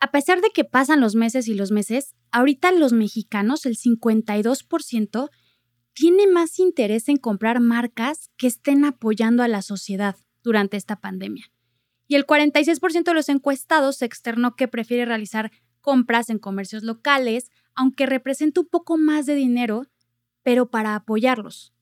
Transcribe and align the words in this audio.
A 0.00 0.10
pesar 0.10 0.40
de 0.40 0.50
que 0.50 0.64
pasan 0.64 1.00
los 1.00 1.14
meses 1.14 1.48
y 1.48 1.54
los 1.54 1.72
meses, 1.72 2.14
ahorita 2.30 2.70
los 2.72 2.92
mexicanos, 2.92 3.66
el 3.66 3.76
52%, 3.76 5.30
tiene 5.92 6.26
más 6.28 6.58
interés 6.60 7.08
en 7.08 7.16
comprar 7.16 7.60
marcas 7.60 8.30
que 8.36 8.46
estén 8.46 8.84
apoyando 8.84 9.42
a 9.42 9.48
la 9.48 9.62
sociedad 9.62 10.16
durante 10.44 10.76
esta 10.76 11.00
pandemia. 11.00 11.50
Y 12.06 12.14
el 12.14 12.26
46% 12.26 13.02
de 13.02 13.14
los 13.14 13.28
encuestados 13.28 14.00
externó 14.02 14.54
que 14.54 14.68
prefiere 14.68 15.04
realizar 15.04 15.50
compras 15.80 16.30
en 16.30 16.38
comercios 16.38 16.84
locales, 16.84 17.50
aunque 17.74 18.06
representa 18.06 18.60
un 18.60 18.68
poco 18.68 18.96
más 18.96 19.26
de 19.26 19.34
dinero, 19.34 19.86
pero 20.42 20.70
para 20.70 20.94
apoyarlos. 20.94 21.74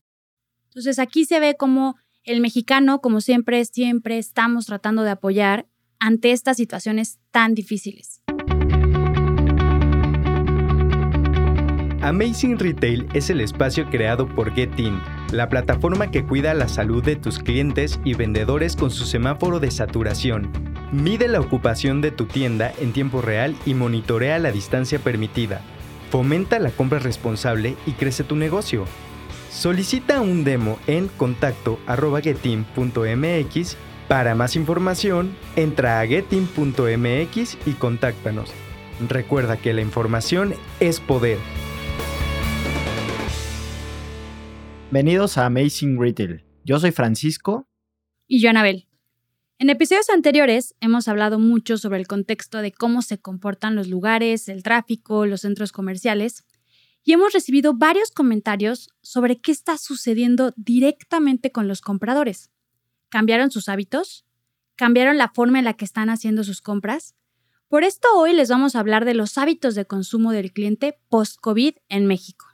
Entonces 0.69 0.98
aquí 0.98 1.27
se 1.27 1.39
ve 1.39 1.57
como 1.57 1.96
el 2.25 2.41
mexicano, 2.41 3.01
como 3.01 3.21
siempre, 3.21 3.64
siempre 3.67 4.19
estamos 4.19 4.67
tratando 4.67 5.03
de 5.03 5.11
apoyar 5.11 5.69
ante 6.01 6.33
estas 6.33 6.57
situaciones 6.57 7.19
tan 7.31 7.55
difíciles. 7.55 8.23
Amazing 12.07 12.59
Retail 12.59 13.07
es 13.14 13.31
el 13.31 13.41
espacio 13.41 13.89
creado 13.91 14.29
por 14.29 14.54
GetIn, 14.54 15.01
la 15.32 15.49
plataforma 15.49 16.13
que 16.13 16.25
cuida 16.25 16.54
la 16.54 16.68
salud 16.68 17.03
de 17.03 17.17
tus 17.17 17.40
clientes 17.40 17.99
y 18.04 18.14
vendedores 18.14 18.77
con 18.77 18.93
su 18.93 19.07
semáforo 19.07 19.59
de 19.59 19.73
saturación. 19.73 20.53
Mide 20.93 21.27
la 21.27 21.40
ocupación 21.40 22.01
de 22.01 22.13
tu 22.13 22.26
tienda 22.26 22.73
en 22.79 22.93
tiempo 22.93 23.23
real 23.23 23.57
y 23.67 23.75
monitorea 23.75 24.39
la 24.39 24.53
distancia 24.53 25.01
permitida. 25.01 25.63
Fomenta 26.11 26.61
la 26.61 26.71
compra 26.71 27.01
responsable 27.01 27.75
y 27.87 27.93
crece 27.93 28.23
tu 28.23 28.37
negocio. 28.37 28.85
Solicita 29.51 30.21
un 30.21 30.45
demo 30.45 30.79
en 30.87 31.09
contacto.getin.mx 31.09 33.77
para 34.09 34.34
más 34.34 34.56
información, 34.56 35.37
entra 35.56 36.01
a 36.01 36.06
getin.mx 36.06 37.59
y 37.67 37.73
contáctanos. 37.73 38.51
Recuerda 39.09 39.56
que 39.56 39.73
la 39.73 39.83
información 39.83 40.55
es 40.81 41.01
poder. 41.01 41.39
Bienvenidos 44.91 45.37
a 45.37 45.47
Amazing 45.47 46.01
Retail. 46.01 46.45
Yo 46.65 46.79
soy 46.79 46.93
Francisco. 46.93 47.69
Y 48.27 48.41
yo, 48.41 48.51
Anabel. 48.51 48.87
En 49.59 49.71
episodios 49.71 50.11
anteriores 50.11 50.75
hemos 50.81 51.09
hablado 51.09 51.39
mucho 51.39 51.77
sobre 51.79 51.98
el 51.98 52.07
contexto 52.07 52.59
de 52.59 52.73
cómo 52.73 53.03
se 53.03 53.19
comportan 53.19 53.75
los 53.75 53.89
lugares, 53.89 54.48
el 54.48 54.63
tráfico, 54.63 55.27
los 55.27 55.41
centros 55.41 55.73
comerciales, 55.73 56.45
y 57.03 57.13
hemos 57.13 57.33
recibido 57.33 57.75
varios 57.75 58.11
comentarios 58.11 58.91
sobre 59.01 59.41
qué 59.41 59.53
está 59.53 59.79
sucediendo 59.79 60.53
directamente 60.57 61.53
con 61.53 61.69
los 61.69 61.81
compradores. 61.81 62.51
¿Cambiaron 63.09 63.51
sus 63.51 63.69
hábitos? 63.69 64.27
¿Cambiaron 64.77 65.17
la 65.17 65.29
forma 65.29 65.59
en 65.59 65.65
la 65.65 65.75
que 65.75 65.85
están 65.85 66.11
haciendo 66.11 66.43
sus 66.43 66.61
compras? 66.61 67.15
Por 67.69 67.85
esto 67.85 68.09
hoy 68.17 68.33
les 68.33 68.51
vamos 68.51 68.75
a 68.75 68.81
hablar 68.81 69.05
de 69.05 69.15
los 69.15 69.39
hábitos 69.39 69.75
de 69.75 69.87
consumo 69.87 70.33
del 70.33 70.53
cliente 70.53 70.98
post-COVID 71.09 71.77
en 71.89 72.07
México. 72.07 72.47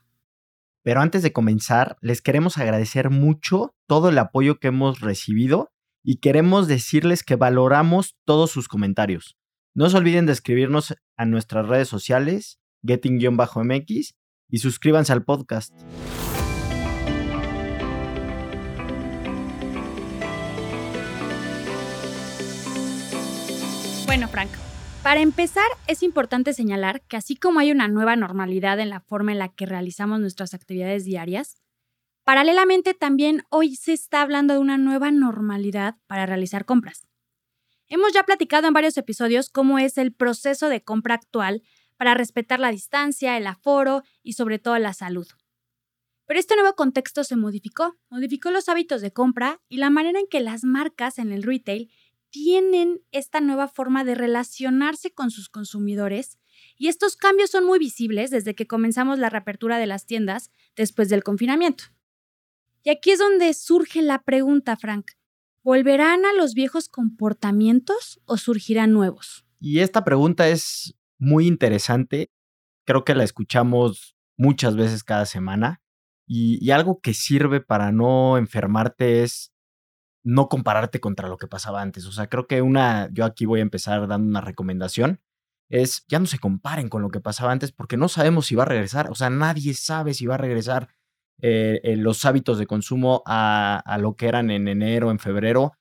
Pero 0.83 1.01
antes 1.01 1.23
de 1.23 1.33
comenzar, 1.33 1.97
les 2.01 2.21
queremos 2.21 2.59
agradecer 2.59 3.09
mucho 3.11 3.75
todo 3.87 4.11
el 4.11 4.19
apoyo 4.19 4.59
que 4.59 4.69
hemos 4.69 5.01
recibido 5.01 5.73
y 6.03 6.17
queremos 6.17 6.69
decirles 6.69 7.23
que 7.23 7.37
valoramos 7.37 8.17
todos 8.25 8.51
sus 8.51 8.69
comentarios. 8.69 9.37
No 9.75 9.89
se 9.89 9.97
olviden 9.97 10.27
de 10.27 10.33
escribirnos 10.33 10.95
a 11.17 11.25
nuestras 11.25 11.67
redes 11.67 11.89
sociales, 11.89 12.61
getting-mx, 12.83 14.15
y 14.49 14.59
suscríbanse 14.59 15.13
al 15.13 15.25
podcast. 15.25 15.73
Bueno, 24.13 24.29
Frank, 24.29 24.51
para 25.03 25.23
empezar 25.23 25.65
es 25.87 26.03
importante 26.03 26.53
señalar 26.53 27.01
que 27.09 27.17
así 27.17 27.35
como 27.35 27.61
hay 27.61 27.73
una 27.73 27.89
nueva 27.89 28.15
normalidad 28.15 28.79
en 28.79 28.91
la 28.91 29.01
forma 29.01 29.33
en 29.33 29.39
la 29.39 29.49
que 29.49 29.65
realizamos 29.65 30.21
nuestras 30.21 30.53
actividades 30.53 31.07
diarias, 31.07 31.57
paralelamente 32.23 32.93
también 32.93 33.45
hoy 33.49 33.75
se 33.75 33.95
está 33.95 34.21
hablando 34.21 34.53
de 34.53 34.61
una 34.61 34.77
nueva 34.77 35.11
normalidad 35.11 35.97
para 36.07 36.27
realizar 36.27 36.67
compras. 36.67 37.07
Hemos 37.89 38.13
ya 38.13 38.25
platicado 38.25 38.69
en 38.69 38.75
varios 38.75 38.99
episodios 38.99 39.49
cómo 39.49 39.79
es 39.79 39.97
el 39.97 40.13
proceso 40.13 40.69
de 40.69 40.85
compra 40.85 41.15
actual 41.15 41.63
para 41.97 42.13
respetar 42.13 42.61
la 42.61 42.71
distancia, 42.71 43.39
el 43.39 43.47
aforo 43.47 44.03
y 44.23 44.35
sobre 44.35 44.59
todo 44.59 44.79
la 44.79 44.93
salud. 44.93 45.27
Pero 46.27 46.39
este 46.39 46.55
nuevo 46.55 46.75
contexto 46.75 47.25
se 47.25 47.37
modificó, 47.37 47.97
modificó 48.11 48.51
los 48.51 48.69
hábitos 48.69 49.01
de 49.01 49.11
compra 49.11 49.63
y 49.71 49.79
la 49.79 49.89
manera 49.89 50.21
en 50.21 50.27
que 50.27 50.41
las 50.41 50.65
marcas 50.65 51.19
en 51.19 51.33
el 51.33 51.45
retail 51.45 51.91
tienen 52.33 53.03
esta 53.13 53.41
nueva 53.41 53.69
forma 53.69 54.03
de 54.05 54.17
relacionarse 54.17 55.13
con 55.13 55.31
sus 55.31 55.49
consumidores 55.49 56.39
y 56.77 56.89
estos 56.89 57.15
cambios 57.15 57.51
son 57.51 57.65
muy 57.65 57.79
visibles 57.79 58.31
desde 58.31 58.55
que 58.55 58.67
comenzamos 58.67 59.19
la 59.19 59.31
reapertura 59.31 59.79
de 59.79 59.87
las 59.87 60.07
tiendas 60.07 60.51
después 60.75 61.09
del 61.09 61.23
confinamiento. 61.23 61.85
Y 62.83 62.91
aquí 62.91 63.13
es 63.13 63.19
donde 63.19 63.53
surge 63.55 64.03
la 64.03 64.23
pregunta, 64.23 64.77
Frank. 64.77 65.13
¿Volverán 65.63 66.25
a 66.25 66.33
los 66.33 66.55
viejos 66.55 66.89
comportamientos 66.89 68.21
o 68.25 68.37
surgirán 68.37 68.93
nuevos? 68.93 69.45
Y 69.61 69.79
esta 69.79 70.03
pregunta 70.03 70.49
es 70.49 70.97
muy 71.19 71.47
interesante. 71.47 72.33
Creo 72.85 73.05
que 73.05 73.15
la 73.15 73.23
escuchamos 73.23 74.17
muchas 74.37 74.75
veces 74.75 75.05
cada 75.05 75.27
semana. 75.27 75.81
Y, 76.27 76.71
algo 76.71 77.01
que 77.01 77.13
sirve 77.13 77.61
para 77.61 77.93
no 77.93 78.39
enfermarte 78.39 79.23
es 79.23 79.52
no 80.25 80.49
compararte 80.49 81.01
contra 81.01 81.29
lo 81.29 81.37
que 81.37 81.47
pasaba 81.47 81.83
antes. 81.83 82.07
O 82.07 82.13
sea, 82.13 82.29
creo 82.29 82.47
que 82.47 82.63
una, 82.63 83.09
yo 83.13 83.25
aquí 83.25 83.47
voy 83.47 83.61
a 83.61 83.63
empezar 83.63 84.07
dando 84.07 84.29
una 84.29 84.41
recomendación, 84.41 85.21
es 85.69 86.05
ya 86.09 86.19
no 86.19 86.27
se 86.27 86.39
comparen 86.39 86.89
con 86.89 87.03
lo 87.03 87.11
que 87.11 87.21
pasaba 87.21 87.51
antes 87.51 87.73
porque 87.73 87.97
no 87.97 88.09
sabemos 88.09 88.47
si 88.47 88.55
va 88.55 88.65
a 88.65 88.67
regresar. 88.67 89.11
O 89.11 89.15
sea, 89.15 89.31
nadie 89.31 89.75
sabe 89.75 90.15
si 90.15 90.27
va 90.27 90.35
a 90.35 90.39
regresar 90.39 90.89
eh, 91.41 91.81
eh, 91.83 91.97
los 91.97 92.25
hábitos 92.25 92.59
de 92.59 92.67
consumo 92.67 93.23
a, 93.27 93.83
a 93.85 93.99
lo 93.99 94.15
que 94.17 94.29
eran 94.29 94.51
en 94.51 94.69
enero, 94.69 95.11
en 95.11 95.19
febrero. 95.19 95.73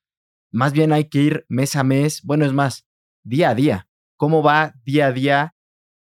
Más 0.51 0.73
bien 0.73 0.93
hay 0.93 1.05
que 1.05 1.19
ir 1.19 1.45
mes 1.49 1.75
a 1.75 1.83
mes, 1.83 2.21
bueno, 2.23 2.45
es 2.45 2.53
más, 2.53 2.87
día 3.23 3.49
a 3.49 3.55
día. 3.55 3.87
¿Cómo 4.17 4.43
va 4.43 4.73
día 4.83 5.07
a 5.07 5.11
día 5.11 5.55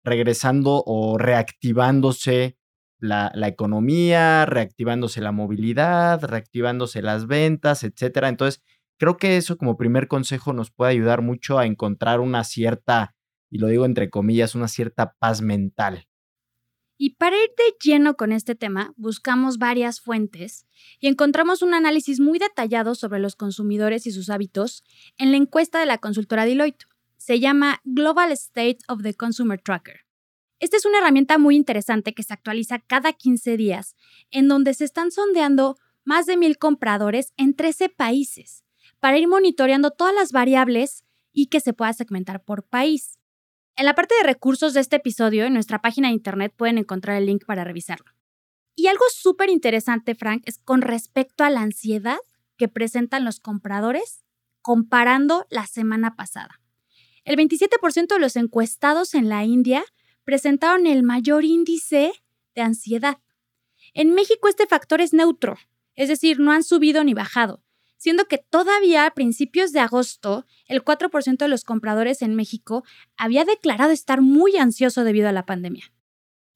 regresando 0.04 0.84
o 0.86 1.18
reactivándose 1.18 2.58
la, 3.06 3.32
economía, 3.48 4.46
reactivándose 4.46 5.22
la 5.22 5.32
movilidad, 5.32 6.24
reactivándose 6.24 7.02
las 7.02 7.28
ventas, 7.28 7.84
etcétera. 7.84 8.30
Entonces, 8.30 8.62
creo 8.98 9.18
que 9.18 9.38
eso 9.38 9.58
como 9.58 9.78
primer 9.78 10.08
consejo 10.08 10.54
nos 10.54 10.72
puede 10.72 10.92
ayudar 10.92 11.22
mucho 11.22 11.58
a 11.58 11.66
encontrar 11.66 12.20
una 12.20 12.44
cierta, 12.44 13.16
y 13.50 13.60
lo 13.60 13.68
digo 13.68 13.86
entre 13.86 14.10
comillas, 14.10 14.56
una 14.56 14.68
cierta 14.68 15.16
paz 15.20 15.42
mental. 15.42 16.08
Y 16.98 17.16
para 17.16 17.36
ir 17.36 17.50
de 17.58 17.76
lleno 17.84 18.16
con 18.16 18.32
este 18.32 18.56
tema, 18.56 18.94
buscamos 18.96 19.58
varias 19.58 20.00
fuentes 20.00 20.66
y 21.00 21.08
encontramos 21.08 21.62
un 21.62 21.74
análisis 21.74 22.22
muy 22.22 22.40
detallado 22.40 22.96
sobre 22.96 23.20
los 23.20 23.36
consumidores 23.36 24.08
y 24.08 24.12
sus 24.12 24.30
hábitos 24.30 24.84
en 25.18 25.32
la 25.32 25.38
encuesta 25.38 25.80
de 25.80 25.88
la 25.88 25.98
consultora 25.98 26.46
Deloitte. 26.46 26.86
Se 27.18 27.40
llama 27.40 27.82
Global 27.84 28.32
State 28.32 28.80
of 28.88 29.02
the 29.02 29.14
Consumer 29.14 29.60
Tracker. 29.60 30.05
Esta 30.60 30.78
es 30.78 30.86
una 30.86 31.00
herramienta 31.00 31.38
muy 31.38 31.56
interesante 31.56 32.14
que 32.14 32.24
se 32.24 32.34
actualiza 32.34 32.80
cada 32.80 33.14
15 33.14 33.58
días, 33.58 33.96
en 34.32 34.48
donde 34.48 34.74
se 34.74 34.86
están 34.86 35.12
sondeando 35.12 35.78
más 36.06 36.26
de 36.26 36.38
mil 36.38 36.58
compradores 36.58 37.34
en 37.36 37.56
13 37.56 37.90
países 37.90 38.64
para 39.00 39.18
ir 39.18 39.28
monitoreando 39.28 39.92
todas 39.92 40.16
las 40.16 40.32
variables 40.32 41.04
y 41.34 41.48
que 41.48 41.60
se 41.60 41.74
pueda 41.74 41.94
segmentar 41.94 42.44
por 42.44 42.64
país. 42.64 43.20
En 43.76 43.86
la 43.86 43.94
parte 43.94 44.16
de 44.16 44.28
recursos 44.28 44.74
de 44.74 44.80
este 44.80 44.96
episodio, 44.96 45.44
en 45.44 45.54
nuestra 45.54 45.82
página 45.82 46.08
de 46.08 46.14
internet 46.14 46.54
pueden 46.56 46.78
encontrar 46.78 47.18
el 47.18 47.26
link 47.26 47.46
para 47.46 47.66
revisarlo. 47.66 48.12
Y 48.74 48.88
algo 48.88 49.04
súper 49.14 49.50
interesante, 49.50 50.16
Frank, 50.16 50.44
es 50.46 50.60
con 50.60 50.82
respecto 50.82 51.44
a 51.44 51.50
la 51.50 51.62
ansiedad 51.62 52.18
que 52.58 52.68
presentan 52.68 53.26
los 53.26 53.40
compradores 53.40 54.24
comparando 54.62 55.46
la 55.50 55.68
semana 55.68 56.16
pasada. 56.16 56.62
El 57.26 57.38
27% 57.38 58.08
de 58.08 58.20
los 58.20 58.36
encuestados 58.36 59.14
en 59.14 59.30
la 59.30 59.44
India 59.44 59.84
presentaron 60.26 60.88
el 60.88 61.04
mayor 61.04 61.46
índice 61.46 62.12
de 62.56 62.62
ansiedad. 62.62 63.20
En 63.94 64.14
México 64.14 64.50
este 64.50 64.68
factor 64.68 65.00
es 65.00 65.14
neutro, 65.14 65.58
es 65.96 66.10
decir, 66.10 66.40
no 66.40 66.52
han 66.52 66.64
subido 66.64 67.04
ni 67.04 67.14
bajado, 67.14 67.64
siendo 67.98 68.26
que 68.26 68.38
todavía 68.38 69.06
a 69.06 69.14
principios 69.14 69.72
de 69.72 69.80
agosto 69.80 70.46
el 70.68 70.84
4% 70.84 71.38
de 71.38 71.48
los 71.48 71.64
compradores 71.64 72.22
en 72.22 72.36
México 72.36 72.84
había 73.16 73.46
declarado 73.46 73.92
estar 73.92 74.22
muy 74.22 74.58
ansioso 74.58 75.04
debido 75.04 75.30
a 75.30 75.32
la 75.32 75.46
pandemia. 75.46 75.92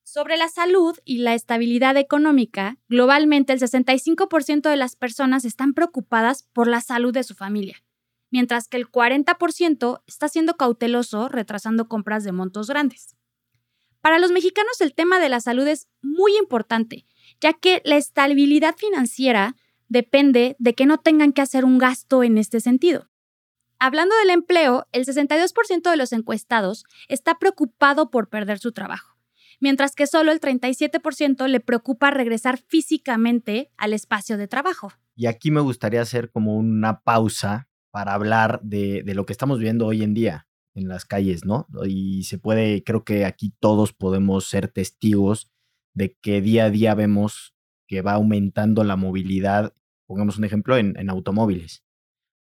Sobre 0.03 0.37
la 0.37 0.49
salud 0.49 0.97
y 1.05 1.19
la 1.19 1.35
estabilidad 1.35 1.95
económica, 1.95 2.79
globalmente 2.89 3.53
el 3.53 3.59
65% 3.59 4.67
de 4.67 4.75
las 4.75 4.95
personas 4.95 5.45
están 5.45 5.75
preocupadas 5.75 6.49
por 6.51 6.67
la 6.67 6.81
salud 6.81 7.13
de 7.13 7.23
su 7.23 7.35
familia, 7.35 7.83
mientras 8.31 8.67
que 8.67 8.77
el 8.77 8.91
40% 8.91 10.01
está 10.07 10.27
siendo 10.27 10.57
cauteloso 10.57 11.29
retrasando 11.29 11.87
compras 11.87 12.23
de 12.23 12.31
montos 12.31 12.67
grandes. 12.67 13.18
Para 14.01 14.19
los 14.19 14.31
mexicanos 14.31 14.79
el 14.81 14.93
tema 14.93 15.19
de 15.19 15.29
la 15.29 15.39
salud 15.39 15.67
es 15.67 15.87
muy 16.01 16.35
importante, 16.37 17.05
ya 17.41 17.53
que 17.53 17.81
la 17.83 17.97
estabilidad 17.97 18.75
financiera 18.77 19.55
depende 19.87 20.55
de 20.59 20.73
que 20.73 20.85
no 20.85 20.99
tengan 20.99 21.33
que 21.33 21.41
hacer 21.41 21.65
un 21.65 21.77
gasto 21.77 22.23
en 22.23 22.37
este 22.37 22.61
sentido. 22.61 23.09
Hablando 23.79 24.15
del 24.17 24.29
empleo, 24.29 24.87
el 24.91 25.05
62% 25.05 25.89
de 25.89 25.97
los 25.97 26.13
encuestados 26.13 26.83
está 27.07 27.39
preocupado 27.39 28.09
por 28.09 28.29
perder 28.29 28.59
su 28.59 28.71
trabajo, 28.71 29.17
mientras 29.59 29.95
que 29.95 30.05
solo 30.05 30.31
el 30.31 30.41
37% 30.41 31.47
le 31.47 31.59
preocupa 31.59 32.11
regresar 32.11 32.57
físicamente 32.57 33.71
al 33.77 33.93
espacio 33.93 34.37
de 34.37 34.47
trabajo. 34.47 34.91
Y 35.15 35.27
aquí 35.27 35.49
me 35.49 35.61
gustaría 35.61 36.01
hacer 36.01 36.29
como 36.29 36.55
una 36.55 37.01
pausa 37.01 37.69
para 37.91 38.13
hablar 38.13 38.61
de, 38.63 39.03
lo 39.05 39.25
que 39.25 39.33
estamos 39.33 39.59
viendo 39.59 39.85
hoy 39.85 40.03
en 40.03 40.13
día 40.13 40.48
en 40.79 40.87
las 40.87 41.05
calles, 41.05 41.45
¿no? 41.45 41.67
Y 41.85 42.23
se 42.23 42.37
puede, 42.37 42.83
creo 42.83 43.03
que 43.03 43.25
aquí 43.25 43.53
todos 43.59 43.93
podemos 43.93 44.45
ser 44.45 44.67
testigos 44.67 45.51
de 45.93 46.17
que 46.21 46.41
día 46.41 46.65
a 46.65 46.69
día 46.69 46.95
vemos 46.95 47.53
que 47.87 48.01
va 48.01 48.13
aumentando 48.13 48.83
la 48.83 48.95
movilidad, 48.95 49.73
pongamos 50.07 50.37
un 50.37 50.45
ejemplo, 50.45 50.77
en 50.77 51.09
automóviles. 51.09 51.83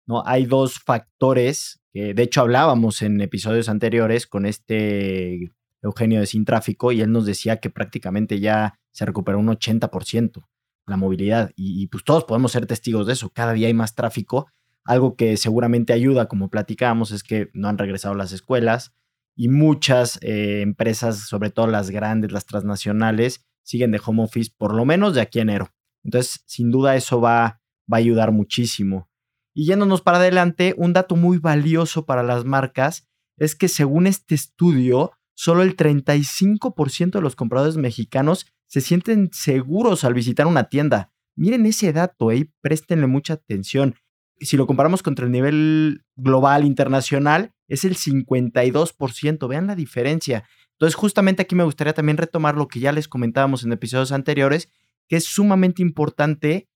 ¿no? 0.07 0.23
Hay 0.25 0.45
dos 0.45 0.79
factores 0.79 1.81
que 1.91 2.13
de 2.13 2.23
hecho 2.23 2.41
hablábamos 2.41 3.01
en 3.01 3.21
episodios 3.21 3.69
anteriores 3.69 4.25
con 4.25 4.45
este 4.45 5.51
Eugenio 5.83 6.19
de 6.19 6.25
Sin 6.25 6.45
Tráfico 6.45 6.91
y 6.91 7.01
él 7.01 7.11
nos 7.11 7.25
decía 7.25 7.57
que 7.57 7.69
prácticamente 7.69 8.39
ya 8.39 8.79
se 8.91 9.05
recuperó 9.05 9.37
un 9.37 9.47
80% 9.47 10.47
la 10.87 10.97
movilidad 10.97 11.51
y, 11.55 11.85
pues 11.87 12.05
todos 12.05 12.23
podemos 12.23 12.53
ser 12.53 12.65
testigos 12.65 13.05
de 13.07 13.13
eso, 13.13 13.29
cada 13.29 13.51
día 13.51 13.67
hay 13.67 13.73
más 13.73 13.93
tráfico, 13.93 14.47
algo 14.87 15.15
que 15.15 15.37
seguramente 15.37 15.93
ayuda, 15.93 16.27
como 16.27 16.49
platicábamos, 16.49 17.11
es 17.11 17.21
que 17.21 17.49
no 17.53 17.67
han 17.67 17.77
regresado 17.77 18.15
las 18.15 18.31
escuelas 18.31 18.93
y 19.35 19.49
muchas 19.49 20.17
eh, 20.23 20.61
empresas, 20.61 21.27
sobre 21.27 21.51
todo 21.51 21.67
las 21.67 21.91
grandes, 21.91 22.31
las 22.31 22.45
transnacionales, 22.45 23.45
siguen 23.63 23.91
de 23.91 24.01
home 24.03 24.23
office 24.23 24.51
por 24.57 24.73
lo 24.73 24.85
menos 24.85 25.13
de 25.13 25.21
aquí 25.21 25.39
a 25.39 25.41
enero. 25.43 25.69
Entonces, 26.03 26.41
sin 26.45 26.71
duda 26.71 26.95
eso 26.95 27.19
va, 27.19 27.61
va 27.91 27.97
a 27.97 27.99
ayudar 27.99 28.31
muchísimo. 28.31 29.09
Y 29.53 29.65
yéndonos 29.65 30.01
para 30.01 30.19
adelante, 30.19 30.73
un 30.77 30.93
dato 30.93 31.17
muy 31.17 31.37
valioso 31.37 32.05
para 32.05 32.23
las 32.23 32.45
marcas 32.45 33.09
es 33.37 33.55
que 33.55 33.67
según 33.67 34.07
este 34.07 34.35
estudio, 34.35 35.11
solo 35.35 35.63
el 35.63 35.75
35% 35.75 37.11
de 37.11 37.21
los 37.21 37.35
compradores 37.35 37.75
mexicanos 37.75 38.47
se 38.67 38.81
sienten 38.81 39.29
seguros 39.33 40.05
al 40.05 40.13
visitar 40.13 40.47
una 40.47 40.69
tienda. 40.69 41.11
Miren 41.35 41.65
ese 41.65 41.91
dato, 41.91 42.31
¿eh? 42.31 42.49
préstenle 42.61 43.07
mucha 43.07 43.33
atención. 43.33 43.95
Si 44.39 44.57
lo 44.57 44.67
comparamos 44.67 45.03
contra 45.03 45.25
el 45.25 45.31
nivel 45.31 46.03
global 46.15 46.65
internacional, 46.65 47.53
es 47.67 47.85
el 47.85 47.95
52%. 47.95 49.47
Vean 49.47 49.67
la 49.67 49.75
diferencia. 49.75 50.43
Entonces, 50.73 50.95
justamente 50.95 51.41
aquí 51.41 51.55
me 51.55 51.63
gustaría 51.63 51.93
también 51.93 52.17
retomar 52.17 52.55
lo 52.55 52.67
que 52.67 52.79
ya 52.79 52.91
les 52.91 53.07
comentábamos 53.07 53.63
en 53.63 53.71
episodios 53.71 54.11
anteriores, 54.11 54.69
que 55.07 55.15
es 55.15 55.25
sumamente 55.25 55.81
importante 55.81 56.69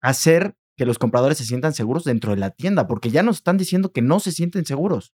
hacer 0.00 0.56
que 0.76 0.86
los 0.86 0.98
compradores 0.98 1.38
se 1.38 1.44
sientan 1.44 1.74
seguros 1.74 2.04
dentro 2.04 2.32
de 2.32 2.38
la 2.38 2.50
tienda, 2.50 2.86
porque 2.86 3.10
ya 3.10 3.22
nos 3.22 3.36
están 3.36 3.58
diciendo 3.58 3.92
que 3.92 4.02
no 4.02 4.18
se 4.18 4.32
sienten 4.32 4.64
seguros. 4.64 5.14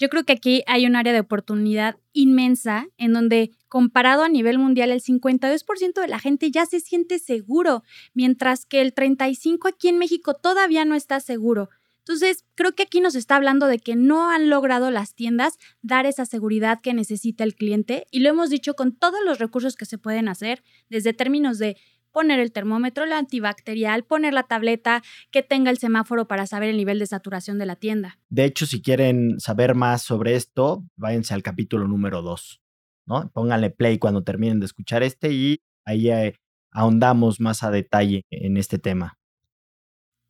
Yo 0.00 0.08
creo 0.08 0.24
que 0.24 0.32
aquí 0.32 0.62
hay 0.66 0.86
un 0.86 0.96
área 0.96 1.12
de 1.12 1.20
oportunidad 1.20 1.98
inmensa 2.14 2.86
en 2.96 3.12
donde, 3.12 3.50
comparado 3.68 4.22
a 4.22 4.30
nivel 4.30 4.58
mundial, 4.58 4.90
el 4.90 5.02
52% 5.02 6.00
de 6.00 6.08
la 6.08 6.18
gente 6.18 6.50
ya 6.50 6.64
se 6.64 6.80
siente 6.80 7.18
seguro, 7.18 7.84
mientras 8.14 8.64
que 8.64 8.80
el 8.80 8.94
35% 8.94 9.68
aquí 9.68 9.88
en 9.88 9.98
México 9.98 10.32
todavía 10.32 10.86
no 10.86 10.94
está 10.94 11.20
seguro. 11.20 11.68
Entonces, 11.98 12.46
creo 12.54 12.74
que 12.74 12.84
aquí 12.84 13.02
nos 13.02 13.14
está 13.14 13.36
hablando 13.36 13.66
de 13.66 13.78
que 13.78 13.94
no 13.94 14.30
han 14.30 14.48
logrado 14.48 14.90
las 14.90 15.14
tiendas 15.14 15.58
dar 15.82 16.06
esa 16.06 16.24
seguridad 16.24 16.80
que 16.80 16.94
necesita 16.94 17.44
el 17.44 17.54
cliente 17.54 18.06
y 18.10 18.20
lo 18.20 18.30
hemos 18.30 18.48
dicho 18.48 18.72
con 18.72 18.96
todos 18.96 19.20
los 19.22 19.38
recursos 19.38 19.76
que 19.76 19.84
se 19.84 19.98
pueden 19.98 20.28
hacer, 20.28 20.64
desde 20.88 21.12
términos 21.12 21.58
de 21.58 21.76
poner 22.12 22.40
el 22.40 22.52
termómetro, 22.52 23.04
el 23.04 23.12
antibacterial, 23.12 24.04
poner 24.04 24.34
la 24.34 24.44
tableta 24.44 25.02
que 25.30 25.42
tenga 25.42 25.70
el 25.70 25.78
semáforo 25.78 26.26
para 26.26 26.46
saber 26.46 26.70
el 26.70 26.76
nivel 26.76 26.98
de 26.98 27.06
saturación 27.06 27.58
de 27.58 27.66
la 27.66 27.76
tienda. 27.76 28.18
De 28.28 28.44
hecho, 28.44 28.66
si 28.66 28.82
quieren 28.82 29.40
saber 29.40 29.74
más 29.74 30.02
sobre 30.02 30.34
esto, 30.34 30.84
váyanse 30.96 31.34
al 31.34 31.42
capítulo 31.42 31.86
número 31.86 32.22
2, 32.22 32.60
¿no? 33.06 33.30
Pónganle 33.32 33.70
play 33.70 33.98
cuando 33.98 34.22
terminen 34.22 34.60
de 34.60 34.66
escuchar 34.66 35.02
este 35.02 35.32
y 35.32 35.60
ahí 35.84 36.10
eh, 36.10 36.34
ahondamos 36.70 37.40
más 37.40 37.62
a 37.62 37.70
detalle 37.70 38.22
en 38.30 38.56
este 38.56 38.78
tema. 38.78 39.18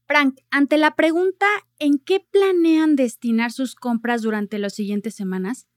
Frank, 0.07 0.41
ante 0.51 0.77
la 0.77 0.97
pregunta 0.97 1.47
¿en 1.79 1.99
qué 1.99 2.19
planean 2.19 2.97
destinar 2.97 3.53
sus 3.53 3.75
compras 3.75 4.23
durante 4.23 4.59
las 4.59 4.75
siguientes 4.75 5.15
semanas? 5.15 5.69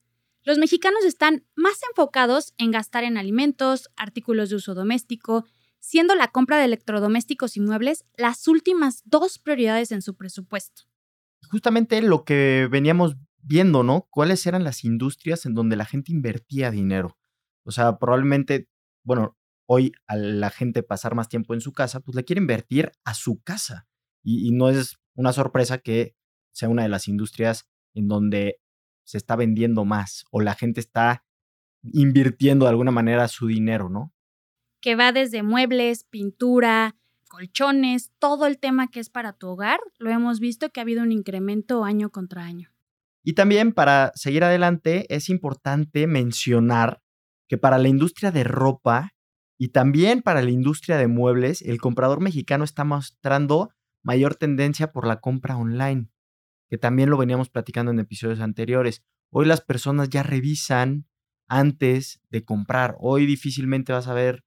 Los 0.43 0.57
mexicanos 0.57 1.05
están 1.05 1.45
más 1.55 1.79
enfocados 1.89 2.53
en 2.57 2.71
gastar 2.71 3.05
en 3.05 3.17
alimentos, 3.17 3.89
artículos 3.95 4.49
de 4.49 4.57
uso 4.57 4.73
doméstico, 4.73 5.45
siendo 5.83 6.15
la 6.15 6.29
compra 6.29 6.57
de 6.57 6.63
electrodomésticos 6.63 7.57
y 7.57 7.59
muebles 7.59 8.05
las 8.15 8.47
últimas 8.47 9.01
dos 9.03 9.37
prioridades 9.37 9.91
en 9.91 10.01
su 10.01 10.15
presupuesto. 10.15 10.83
Justamente 11.51 12.01
lo 12.01 12.23
que 12.23 12.69
veníamos 12.71 13.17
viendo, 13.41 13.83
¿no? 13.83 14.07
¿Cuáles 14.09 14.47
eran 14.47 14.63
las 14.63 14.85
industrias 14.85 15.45
en 15.45 15.55
donde 15.55 15.75
la 15.75 15.83
gente 15.83 16.13
invertía 16.13 16.71
dinero? 16.71 17.17
O 17.65 17.71
sea, 17.71 17.99
probablemente, 17.99 18.69
bueno, 19.03 19.37
hoy 19.65 19.91
a 20.07 20.15
la 20.15 20.49
gente 20.51 20.83
pasar 20.83 21.15
más 21.15 21.27
tiempo 21.27 21.53
en 21.53 21.59
su 21.59 21.73
casa, 21.73 21.99
pues 21.99 22.15
le 22.15 22.23
quiere 22.23 22.39
invertir 22.41 22.93
a 23.03 23.13
su 23.13 23.41
casa. 23.43 23.85
Y, 24.23 24.51
no 24.51 24.69
es 24.69 24.99
una 25.15 25.33
sorpresa 25.33 25.79
que 25.79 26.15
sea 26.53 26.69
una 26.69 26.83
de 26.83 26.89
las 26.89 27.09
industrias 27.09 27.69
en 27.93 28.07
donde 28.07 28.61
se 29.03 29.17
está 29.17 29.35
vendiendo 29.35 29.83
más 29.83 30.23
o 30.31 30.39
la 30.39 30.55
gente 30.55 30.79
está 30.79 31.25
invirtiendo 31.83 32.65
de 32.65 32.69
alguna 32.69 32.91
manera 32.91 33.27
su 33.27 33.47
dinero, 33.47 33.89
¿no? 33.89 34.13
Que 34.83 34.95
va 34.95 35.13
desde 35.13 35.43
muebles, 35.43 36.03
pintura, 36.03 36.97
colchones, 37.29 38.11
todo 38.19 38.45
el 38.45 38.59
tema 38.59 38.89
que 38.89 38.99
es 38.99 39.09
para 39.09 39.31
tu 39.31 39.47
hogar, 39.47 39.79
lo 39.97 40.11
hemos 40.11 40.41
visto 40.41 40.71
que 40.71 40.81
ha 40.81 40.83
habido 40.83 41.01
un 41.01 41.13
incremento 41.13 41.85
año 41.85 42.09
contra 42.09 42.43
año. 42.43 42.69
Y 43.23 43.31
también 43.31 43.71
para 43.71 44.11
seguir 44.13 44.43
adelante 44.43 45.05
es 45.07 45.29
importante 45.29 46.05
mencionar 46.05 47.01
que 47.47 47.57
para 47.57 47.77
la 47.77 47.87
industria 47.87 48.31
de 48.31 48.43
ropa 48.43 49.13
y 49.57 49.69
también 49.69 50.21
para 50.21 50.41
la 50.41 50.51
industria 50.51 50.97
de 50.97 51.07
muebles, 51.07 51.61
el 51.61 51.79
comprador 51.79 52.19
mexicano 52.19 52.65
está 52.65 52.83
mostrando 52.83 53.69
mayor 54.01 54.35
tendencia 54.35 54.91
por 54.91 55.07
la 55.07 55.21
compra 55.21 55.55
online, 55.55 56.09
que 56.67 56.77
también 56.77 57.09
lo 57.09 57.17
veníamos 57.17 57.49
platicando 57.49 57.93
en 57.93 57.99
episodios 57.99 58.41
anteriores. 58.41 59.01
Hoy 59.29 59.45
las 59.45 59.61
personas 59.61 60.09
ya 60.09 60.23
revisan 60.23 61.07
antes 61.47 62.19
de 62.29 62.43
comprar. 62.43 62.97
Hoy 62.99 63.25
difícilmente 63.25 63.93
vas 63.93 64.09
a 64.09 64.13
ver 64.13 64.43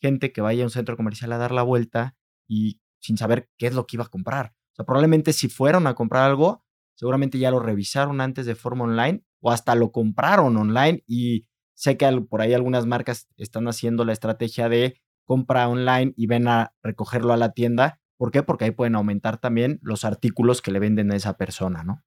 gente 0.00 0.32
que 0.32 0.40
vaya 0.40 0.62
a 0.62 0.66
un 0.66 0.70
centro 0.70 0.96
comercial 0.96 1.32
a 1.32 1.38
dar 1.38 1.52
la 1.52 1.62
vuelta 1.62 2.16
y 2.46 2.80
sin 3.00 3.16
saber 3.16 3.48
qué 3.56 3.66
es 3.66 3.74
lo 3.74 3.86
que 3.86 3.96
iba 3.96 4.04
a 4.04 4.08
comprar. 4.08 4.54
O 4.72 4.76
sea, 4.76 4.84
probablemente 4.84 5.32
si 5.32 5.48
fueron 5.48 5.86
a 5.86 5.94
comprar 5.94 6.24
algo, 6.24 6.64
seguramente 6.94 7.38
ya 7.38 7.50
lo 7.50 7.60
revisaron 7.60 8.20
antes 8.20 8.46
de 8.46 8.54
forma 8.54 8.84
online 8.84 9.24
o 9.40 9.50
hasta 9.50 9.74
lo 9.74 9.92
compraron 9.92 10.56
online 10.56 11.02
y 11.06 11.46
sé 11.74 11.96
que 11.96 12.20
por 12.22 12.40
ahí 12.40 12.54
algunas 12.54 12.86
marcas 12.86 13.28
están 13.36 13.68
haciendo 13.68 14.04
la 14.04 14.12
estrategia 14.12 14.68
de 14.68 15.00
compra 15.24 15.68
online 15.68 16.14
y 16.16 16.26
ven 16.26 16.48
a 16.48 16.74
recogerlo 16.82 17.32
a 17.32 17.36
la 17.36 17.52
tienda. 17.52 18.00
¿Por 18.16 18.30
qué? 18.30 18.42
Porque 18.42 18.64
ahí 18.64 18.70
pueden 18.70 18.94
aumentar 18.94 19.38
también 19.38 19.78
los 19.82 20.04
artículos 20.04 20.62
que 20.62 20.70
le 20.70 20.78
venden 20.78 21.12
a 21.12 21.16
esa 21.16 21.36
persona, 21.36 21.82
¿no? 21.82 22.02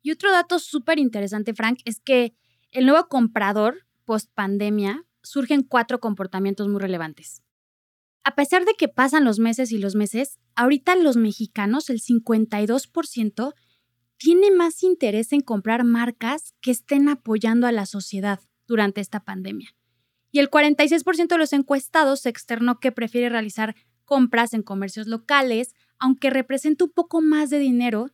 Y 0.00 0.12
otro 0.12 0.30
dato 0.30 0.58
súper 0.58 0.98
interesante, 0.98 1.52
Frank, 1.54 1.80
es 1.84 2.00
que 2.00 2.34
el 2.70 2.86
nuevo 2.86 3.08
comprador 3.08 3.86
post 4.04 4.30
pandemia 4.34 5.04
surgen 5.22 5.62
cuatro 5.62 6.00
comportamientos 6.00 6.68
muy 6.68 6.80
relevantes. 6.80 7.42
A 8.24 8.34
pesar 8.34 8.64
de 8.64 8.74
que 8.74 8.88
pasan 8.88 9.24
los 9.24 9.38
meses 9.38 9.72
y 9.72 9.78
los 9.78 9.94
meses, 9.94 10.38
ahorita 10.54 10.96
los 10.96 11.16
mexicanos, 11.16 11.88
el 11.88 12.00
52%, 12.00 13.54
tiene 14.18 14.50
más 14.50 14.82
interés 14.82 15.32
en 15.32 15.40
comprar 15.40 15.84
marcas 15.84 16.54
que 16.60 16.70
estén 16.70 17.08
apoyando 17.08 17.66
a 17.66 17.72
la 17.72 17.86
sociedad 17.86 18.40
durante 18.66 19.00
esta 19.00 19.20
pandemia. 19.20 19.74
Y 20.30 20.40
el 20.40 20.50
46% 20.50 21.28
de 21.28 21.38
los 21.38 21.52
encuestados 21.52 22.20
se 22.20 22.28
externó 22.28 22.80
que 22.80 22.92
prefiere 22.92 23.28
realizar 23.28 23.74
compras 24.04 24.52
en 24.52 24.62
comercios 24.62 25.06
locales, 25.06 25.74
aunque 25.98 26.30
representa 26.30 26.84
un 26.84 26.90
poco 26.90 27.20
más 27.22 27.50
de 27.50 27.58
dinero, 27.58 28.10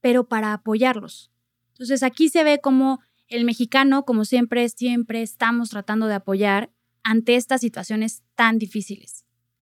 pero 0.00 0.26
para 0.26 0.52
apoyarlos. 0.52 1.30
Entonces 1.68 2.02
aquí 2.02 2.28
se 2.28 2.44
ve 2.44 2.60
como 2.60 3.00
el 3.32 3.44
mexicano, 3.44 4.04
como 4.04 4.24
siempre, 4.24 4.68
siempre 4.68 5.22
estamos 5.22 5.70
tratando 5.70 6.06
de 6.06 6.14
apoyar 6.14 6.72
ante 7.02 7.36
estas 7.36 7.60
situaciones 7.60 8.22
tan 8.34 8.58
difíciles. 8.58 9.24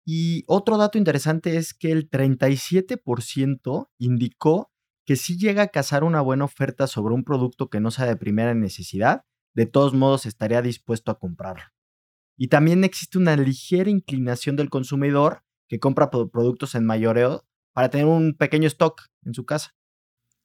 Y 0.05 0.43
otro 0.47 0.77
dato 0.77 0.97
interesante 0.97 1.57
es 1.57 1.73
que 1.73 1.91
el 1.91 2.09
37% 2.09 3.89
indicó 3.99 4.71
que 5.05 5.15
si 5.15 5.37
llega 5.37 5.63
a 5.63 5.67
cazar 5.67 6.03
una 6.03 6.21
buena 6.21 6.45
oferta 6.45 6.87
sobre 6.87 7.13
un 7.13 7.23
producto 7.23 7.69
que 7.69 7.79
no 7.79 7.91
sea 7.91 8.05
de 8.05 8.15
primera 8.15 8.53
necesidad, 8.53 9.25
de 9.53 9.65
todos 9.65 9.93
modos 9.93 10.25
estaría 10.25 10.61
dispuesto 10.61 11.11
a 11.11 11.19
comprarlo. 11.19 11.65
Y 12.37 12.47
también 12.47 12.83
existe 12.83 13.17
una 13.17 13.35
ligera 13.35 13.89
inclinación 13.89 14.55
del 14.55 14.69
consumidor 14.69 15.43
que 15.67 15.79
compra 15.79 16.09
productos 16.09 16.73
en 16.75 16.85
mayoreo 16.85 17.45
para 17.73 17.89
tener 17.89 18.07
un 18.07 18.35
pequeño 18.35 18.67
stock 18.67 19.03
en 19.23 19.33
su 19.33 19.45
casa. 19.45 19.75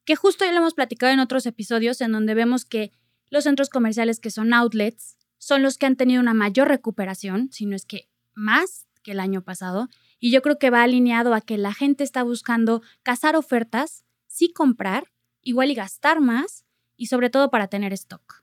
Que 0.05 0.17
justo 0.17 0.45
ya 0.45 0.53
lo 0.53 0.59
hemos 0.59 0.75
platicado 0.75 1.13
en 1.13 1.21
otros 1.21 1.47
episodios 1.47 2.01
en 2.01 2.13
donde 2.13 2.35
vemos 2.35 2.65
que 2.65 2.93
los 3.31 3.45
centros 3.45 3.71
comerciales 3.71 4.21
que 4.21 4.31
son 4.31 4.53
outlets 4.53 5.17
son 5.39 5.63
los 5.63 5.77
que 5.77 5.87
han 5.87 5.97
tenido 5.97 6.21
una 6.21 6.35
mayor 6.35 6.69
recuperación, 6.69 7.51
si 7.53 7.67
no 7.67 7.77
es 7.77 7.85
que 7.85 8.09
más 8.35 8.87
que 9.03 9.13
el 9.13 9.21
año 9.21 9.43
pasado. 9.43 9.89
Y 10.19 10.31
yo 10.31 10.43
creo 10.43 10.59
que 10.59 10.71
va 10.71 10.83
alineado 10.83 11.35
a 11.35 11.41
que 11.41 11.59
la 11.59 11.75
gente 11.75 12.03
está 12.05 12.23
buscando 12.23 12.83
cazar 13.03 13.37
ofertas, 13.37 14.05
sí 14.27 14.53
comprar, 14.53 15.13
igual 15.43 15.71
y 15.71 15.75
gastar 15.75 16.21
más 16.21 16.65
y 16.97 17.07
sobre 17.07 17.31
todo 17.31 17.51
para 17.51 17.69
tener 17.69 17.93
stock. 17.93 18.43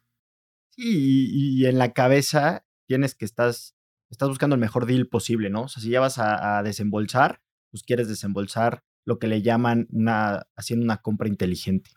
Sí, 0.69 1.29
y, 1.31 1.65
en 1.65 1.77
la 1.77 1.93
cabeza 1.93 2.65
tienes 2.85 3.15
que 3.15 3.25
estás, 3.25 3.75
estás 4.09 4.29
buscando 4.29 4.55
el 4.55 4.61
mejor 4.61 4.85
deal 4.85 5.07
posible, 5.07 5.49
¿no? 5.49 5.63
O 5.63 5.67
sea, 5.67 5.81
si 5.81 5.89
ya 5.89 5.99
vas 5.99 6.17
a, 6.17 6.59
a 6.59 6.63
desembolsar, 6.63 7.41
pues 7.71 7.83
quieres 7.83 8.07
desembolsar 8.07 8.83
lo 9.05 9.19
que 9.19 9.27
le 9.27 9.41
llaman 9.41 9.87
una, 9.91 10.47
haciendo 10.55 10.83
una 10.85 10.97
compra 10.97 11.27
inteligente. 11.27 11.91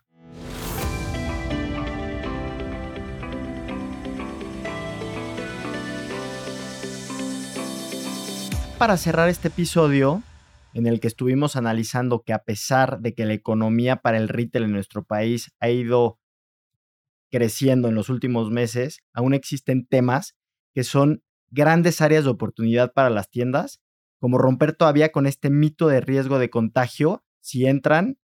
Para 8.77 8.97
cerrar 8.97 9.29
este 9.29 9.47
episodio, 9.47 10.21
en 10.73 10.85
el 10.85 10.99
que 10.99 11.07
estuvimos 11.07 11.55
analizando 11.55 12.23
que 12.23 12.33
a 12.33 12.43
pesar 12.43 12.99
de 12.99 13.13
que 13.13 13.25
la 13.25 13.33
economía 13.33 13.95
para 13.95 14.17
el 14.17 14.27
retail 14.27 14.65
en 14.65 14.73
nuestro 14.73 15.05
país 15.05 15.53
ha 15.61 15.69
ido 15.69 16.19
creciendo 17.31 17.87
en 17.87 17.95
los 17.95 18.09
últimos 18.09 18.51
meses, 18.51 18.99
aún 19.13 19.33
existen 19.33 19.87
temas 19.87 20.35
que 20.73 20.83
son 20.83 21.23
grandes 21.49 22.01
áreas 22.01 22.25
de 22.25 22.31
oportunidad 22.31 22.91
para 22.91 23.09
las 23.09 23.29
tiendas, 23.29 23.81
como 24.19 24.37
romper 24.37 24.73
todavía 24.73 25.13
con 25.13 25.25
este 25.25 25.49
mito 25.49 25.87
de 25.87 26.01
riesgo 26.01 26.37
de 26.37 26.49
contagio 26.49 27.23
si 27.39 27.65
entran 27.65 28.17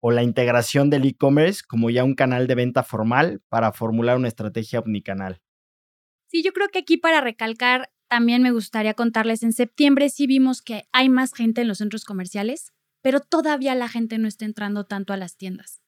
o 0.00 0.12
la 0.12 0.22
integración 0.22 0.88
del 0.88 1.04
e-commerce 1.04 1.62
como 1.66 1.90
ya 1.90 2.04
un 2.04 2.14
canal 2.14 2.46
de 2.46 2.54
venta 2.54 2.84
formal 2.84 3.42
para 3.48 3.72
formular 3.72 4.16
una 4.16 4.28
estrategia 4.28 4.78
omnicanal. 4.78 5.42
Sí, 6.28 6.44
yo 6.44 6.52
creo 6.52 6.68
que 6.68 6.78
aquí 6.78 6.96
para 6.96 7.20
recalcar 7.20 7.90
también 8.08 8.42
me 8.42 8.50
gustaría 8.50 8.94
contarles, 8.94 9.42
en 9.42 9.52
septiembre 9.52 10.08
sí 10.08 10.26
vimos 10.26 10.62
que 10.62 10.88
hay 10.92 11.08
más 11.08 11.32
gente 11.32 11.60
en 11.60 11.68
los 11.68 11.78
centros 11.78 12.04
comerciales, 12.04 12.72
pero 13.02 13.20
todavía 13.20 13.74
la 13.74 13.88
gente 13.88 14.18
no 14.18 14.26
está 14.28 14.44
entrando 14.44 14.84
tanto 14.84 15.12
a 15.12 15.16
las 15.16 15.36
tiendas. 15.36 15.82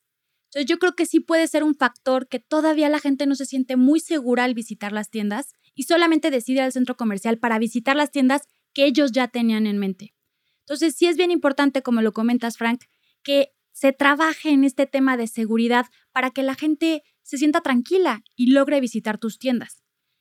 Entonces 0.50 0.67
yo 0.69 0.79
creo 0.79 0.95
que 0.95 1.07
sí 1.07 1.21
puede 1.21 1.47
ser 1.47 1.62
un 1.62 1.75
factor 1.75 2.29
que 2.29 2.41
todavía 2.41 2.89
la 2.89 2.99
gente 2.99 3.27
no 3.27 3.35
se 3.37 3.47
siente 3.47 3.77
muy 3.77 4.00
segura 4.00 4.45
al 4.45 4.55
visitar 4.55 4.93
las 4.93 5.09
tiendas 5.09 5.53
y 5.75 5.85
solamente 5.85 6.31
decide 6.31 6.61
al 6.61 6.73
centro 6.73 6.97
comercial 6.97 7.39
para 7.39 7.59
visitar 7.59 7.97
las 7.97 8.11
tiendas 8.11 8.43
que 8.73 8.85
ellos 8.85 9.12
ya 9.12 9.29
tenían 9.29 9.67
en 9.67 9.79
mente. 9.79 10.15
Entonces 10.61 10.95
sí 10.97 11.07
es 11.07 11.17
bien 11.17 11.31
importante, 11.31 11.83
como 11.83 12.03
lo 12.03 12.12
comentas 12.12 12.57
Frank, 12.57 12.85
que 13.23 13.53
se 13.73 13.93
trabaje 13.93 14.50
en 14.50 14.65
este 14.65 14.87
tema 14.87 15.17
de 15.17 15.27
seguridad 15.27 15.87
para 16.12 16.31
que 16.31 16.43
la 16.43 16.55
gente 16.55 17.03
se 17.23 17.39
sienta 17.39 17.61
tranquila 17.61 18.23
y 18.35 18.50
logre 18.50 18.81
visitar 18.81 19.19
tus 19.19 19.39
tiendas. 19.39 19.80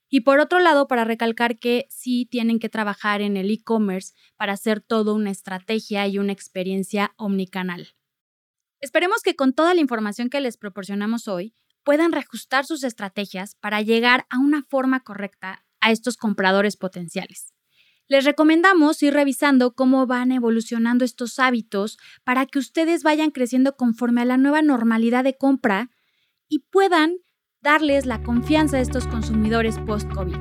Y 0.10 0.22
por 0.22 0.40
otro 0.40 0.60
lado, 0.60 0.88
para 0.88 1.04
recalcar 1.04 1.60
que 1.60 1.86
sí 1.90 2.28
tienen 2.30 2.60
que 2.60 2.70
trabajar 2.70 3.22
en 3.22 3.38
el 3.38 3.52
e-commerce 3.52 4.14
para 4.38 4.54
hacer 4.54 4.82
todo 4.82 5.14
una 5.14 5.30
estrategia 5.30 6.08
y 6.08 6.18
una 6.18 6.34
experiencia 6.34 7.14
omnicanal. 7.16 7.90
Esperemos 8.82 9.22
que 9.22 9.36
con 9.36 9.54
toda 9.54 9.74
la 9.74 9.82
información 9.82 10.30
que 10.30 10.42
les 10.42 10.58
proporcionamos 10.58 11.28
hoy 11.28 11.54
puedan 11.84 12.12
reajustar 12.12 12.66
sus 12.66 12.84
estrategias 12.84 13.56
para 13.56 13.82
llegar 13.82 14.26
a 14.30 14.40
una 14.40 14.64
forma 14.64 15.02
correcta 15.02 15.66
a 15.80 15.92
estos 15.92 16.18
compradores 16.18 16.76
potenciales. 16.76 17.54
Les 18.08 18.26
recomendamos 18.26 19.04
ir 19.04 19.14
revisando 19.14 19.76
cómo 19.76 20.08
van 20.08 20.32
evolucionando 20.32 21.06
estos 21.06 21.38
hábitos 21.38 22.00
para 22.24 22.48
que 22.48 22.58
ustedes 22.58 23.04
vayan 23.04 23.30
creciendo 23.30 23.76
conforme 23.76 24.22
a 24.22 24.26
la 24.26 24.38
nueva 24.38 24.64
normalidad 24.64 25.24
de 25.24 25.38
compra 25.38 25.92
y 26.48 26.60
puedan 26.72 27.18
darles 27.62 28.06
la 28.06 28.24
confianza 28.24 28.78
a 28.78 28.80
estos 28.80 29.06
consumidores 29.08 29.78
post-COVID. 29.80 30.38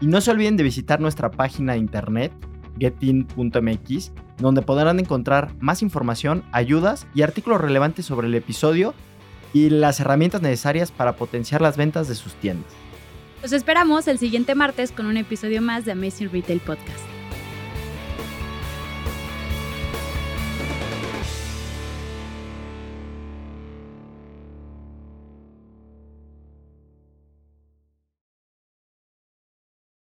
Y 0.00 0.06
no 0.06 0.20
se 0.20 0.30
olviden 0.30 0.56
de 0.56 0.64
visitar 0.64 1.00
nuestra 1.00 1.30
página 1.30 1.74
de 1.74 1.78
internet 1.78 2.32
getin.mx, 2.78 4.12
donde 4.38 4.62
podrán 4.62 4.98
encontrar 4.98 5.54
más 5.60 5.82
información, 5.82 6.42
ayudas 6.52 7.06
y 7.14 7.22
artículos 7.22 7.60
relevantes 7.60 8.06
sobre 8.06 8.28
el 8.28 8.34
episodio 8.34 8.94
y 9.52 9.68
las 9.68 10.00
herramientas 10.00 10.40
necesarias 10.40 10.90
para 10.90 11.14
potenciar 11.16 11.60
las 11.60 11.76
ventas 11.76 12.08
de 12.08 12.14
sus 12.14 12.34
tiendas. 12.36 12.72
Los 13.42 13.52
esperamos 13.52 14.08
el 14.08 14.18
siguiente 14.18 14.54
martes 14.54 14.90
con 14.90 15.06
un 15.06 15.18
episodio 15.18 15.60
más 15.60 15.84
de 15.84 15.92
Amazing 15.92 16.32
Retail 16.32 16.60
Podcast. 16.60 17.11